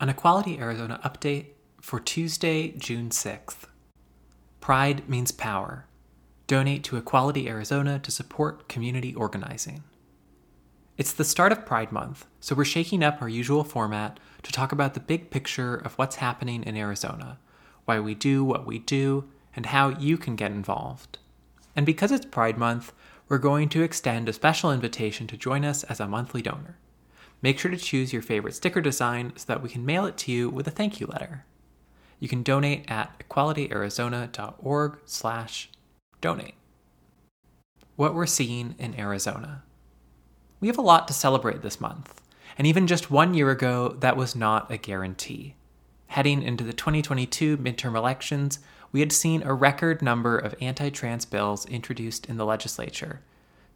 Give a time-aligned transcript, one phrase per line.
[0.00, 1.46] An Equality Arizona update
[1.80, 3.64] for Tuesday, June 6th.
[4.60, 5.86] Pride means power.
[6.46, 9.82] Donate to Equality Arizona to support community organizing.
[10.96, 14.70] It's the start of Pride Month, so we're shaking up our usual format to talk
[14.70, 17.40] about the big picture of what's happening in Arizona,
[17.84, 21.18] why we do what we do, and how you can get involved.
[21.74, 22.92] And because it's Pride Month,
[23.28, 26.78] we're going to extend a special invitation to join us as a monthly donor.
[27.40, 30.32] Make sure to choose your favorite sticker design so that we can mail it to
[30.32, 31.44] you with a thank you letter.
[32.18, 35.70] You can donate at equalityarizona.org slash
[36.20, 36.54] donate.
[37.94, 39.62] What we're seeing in Arizona.
[40.60, 42.20] We have a lot to celebrate this month,
[42.56, 45.54] and even just one year ago, that was not a guarantee.
[46.08, 48.58] Heading into the 2022 midterm elections,
[48.90, 53.20] we had seen a record number of anti trans bills introduced in the legislature,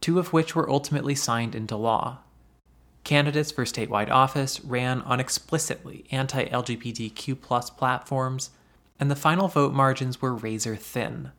[0.00, 2.18] two of which were ultimately signed into law
[3.12, 8.52] Candidates for statewide office ran on explicitly anti LGBTQ platforms,
[8.98, 11.30] and the final vote margins were razor thin.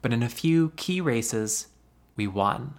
[0.00, 1.66] But in a few key races,
[2.16, 2.78] we won.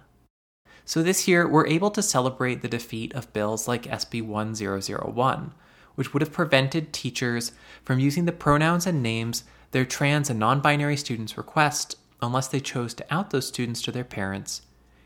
[0.84, 5.54] So this year, we're able to celebrate the defeat of bills like SB 1001,
[5.94, 7.52] which would have prevented teachers
[7.84, 12.58] from using the pronouns and names their trans and non binary students request unless they
[12.58, 14.62] chose to out those students to their parents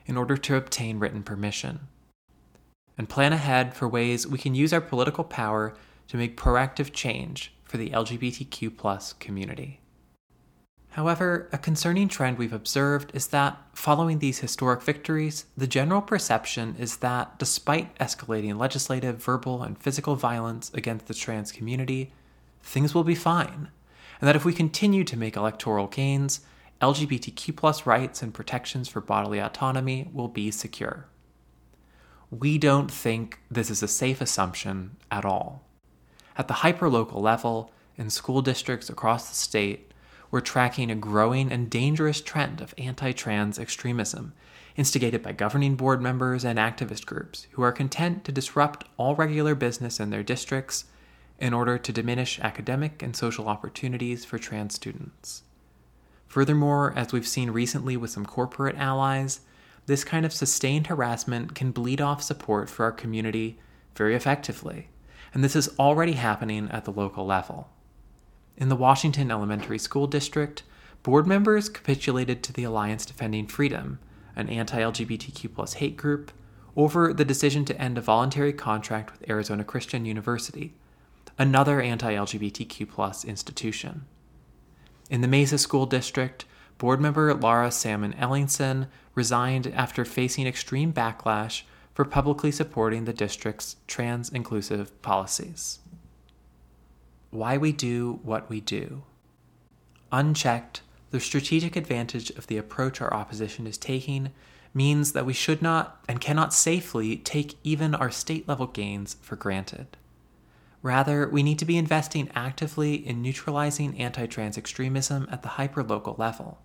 [0.07, 1.89] in order to obtain written permission
[2.97, 5.75] and plan ahead for ways we can use our political power
[6.09, 9.81] to make proactive change for the LGBTQ community.
[10.91, 16.77] However, a concerning trend we've observed is that, following these historic victories, the general perception
[16.79, 22.13] is that despite escalating legislative, verbal, and physical violence against the trans community,
[22.63, 23.71] things will be fine,
[24.21, 26.43] and that if we continue to make electoral gains,
[26.81, 31.09] LGBTQ rights and protections for bodily autonomy will be secure
[32.41, 35.63] we don't think this is a safe assumption at all.
[36.37, 39.93] At the hyperlocal level, in school districts across the state,
[40.31, 44.33] we're tracking a growing and dangerous trend of anti trans extremism,
[44.75, 49.55] instigated by governing board members and activist groups who are content to disrupt all regular
[49.55, 50.87] business in their districts
[51.39, 55.43] in order to diminish academic and social opportunities for trans students.
[56.27, 59.41] Furthermore, as we've seen recently with some corporate allies,
[59.87, 63.59] this kind of sustained harassment can bleed off support for our community
[63.95, 64.89] very effectively,
[65.33, 67.69] and this is already happening at the local level.
[68.57, 70.63] In the Washington Elementary School District,
[71.03, 73.99] board members capitulated to the Alliance Defending Freedom,
[74.37, 76.33] an anti LGBTQ hate group,
[76.77, 80.75] over the decision to end a voluntary contract with Arizona Christian University,
[81.39, 84.07] another anti LGBTQ institution.
[85.11, 86.45] In the Mesa School District,
[86.79, 91.63] board member Laura Salmon Ellingson resigned after facing extreme backlash
[91.95, 95.79] for publicly supporting the district's trans inclusive policies.
[97.31, 99.05] Why we do what we do.
[100.11, 104.33] Unchecked, the strategic advantage of the approach our opposition is taking
[104.73, 109.37] means that we should not and cannot safely take even our state level gains for
[109.37, 109.97] granted.
[110.83, 116.19] Rather, we need to be investing actively in neutralizing anti trans extremism at the hyperlocal
[116.19, 116.59] level.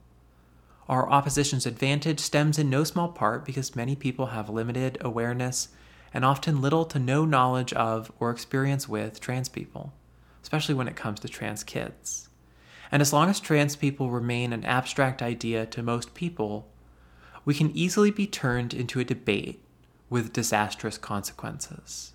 [0.89, 5.67] Our opposition's advantage stems in no small part because many people have limited awareness
[6.15, 9.93] and often little to no knowledge of or experience with trans people,
[10.41, 12.29] especially when it comes to trans kids.
[12.91, 16.67] And as long as trans people remain an abstract idea to most people,
[17.45, 19.61] we can easily be turned into a debate
[20.09, 22.13] with disastrous consequences.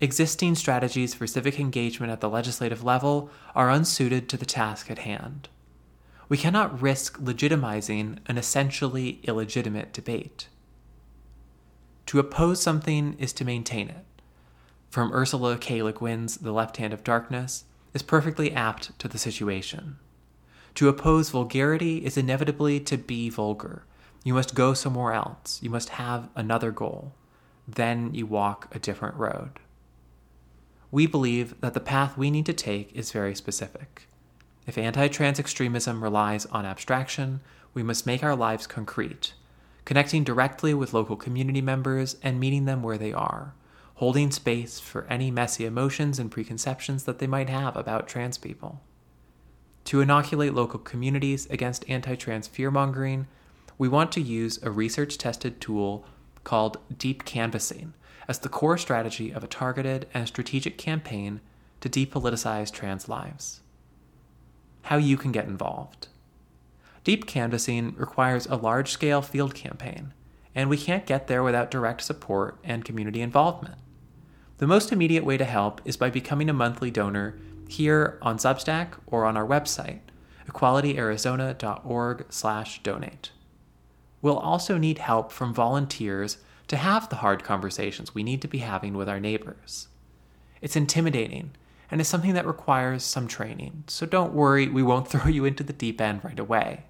[0.00, 5.00] Existing strategies for civic engagement at the legislative level are unsuited to the task at
[5.00, 5.50] hand
[6.30, 10.46] we cannot risk legitimizing an essentially illegitimate debate.
[12.06, 14.06] To oppose something is to maintain it.
[14.90, 15.82] From Ursula K.
[15.82, 19.98] Le Guin's The Left Hand of Darkness is perfectly apt to the situation.
[20.76, 23.84] To oppose vulgarity is inevitably to be vulgar.
[24.22, 25.58] You must go somewhere else.
[25.60, 27.12] You must have another goal.
[27.66, 29.58] Then you walk a different road.
[30.92, 34.06] We believe that the path we need to take is very specific.
[34.66, 37.40] If anti trans extremism relies on abstraction,
[37.72, 39.32] we must make our lives concrete,
[39.84, 43.54] connecting directly with local community members and meeting them where they are,
[43.94, 48.80] holding space for any messy emotions and preconceptions that they might have about trans people.
[49.84, 53.26] To inoculate local communities against anti trans fearmongering,
[53.78, 56.04] we want to use a research tested tool
[56.44, 57.94] called deep canvassing
[58.28, 61.40] as the core strategy of a targeted and strategic campaign
[61.80, 63.62] to depoliticize trans lives
[64.82, 66.08] how you can get involved.
[67.04, 70.12] Deep canvassing requires a large scale field campaign,
[70.54, 73.76] and we can't get there without direct support and community involvement.
[74.58, 77.38] The most immediate way to help is by becoming a monthly donor
[77.68, 80.00] here on Substack or on our website,
[80.46, 83.30] equalityarizona.org/donate.
[84.22, 86.36] We'll also need help from volunteers
[86.68, 89.88] to have the hard conversations we need to be having with our neighbors.
[90.60, 91.52] It's intimidating
[91.90, 95.64] and is something that requires some training, so don't worry, we won't throw you into
[95.64, 96.84] the deep end right away.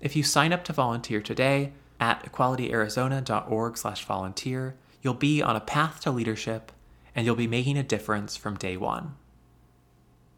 [0.00, 6.10] If you sign up to volunteer today at equalityarizona.org/volunteer, you'll be on a path to
[6.10, 6.72] leadership
[7.14, 9.14] and you'll be making a difference from day 1.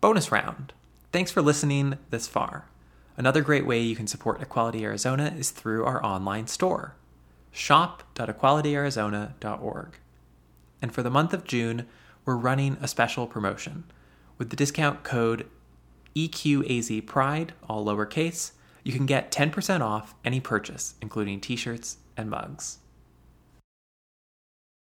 [0.01, 0.73] Bonus round.
[1.11, 2.67] Thanks for listening this far.
[3.17, 6.95] Another great way you can support Equality Arizona is through our online store,
[7.51, 9.97] shop.equalityarizona.org.
[10.83, 11.87] And for the month of June,
[12.27, 13.85] we're running a special promotion.
[14.37, 15.49] With the discount code
[16.15, 18.53] EQAZPRIDE, all lowercase,
[18.83, 22.79] you can get 10% off any purchase, including t shirts and mugs.